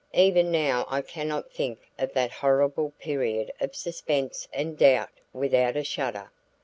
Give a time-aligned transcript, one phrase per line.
[0.15, 5.83] Even now I cannot think of that horrible period of suspense and doubt without a
[5.83, 6.31] shudder.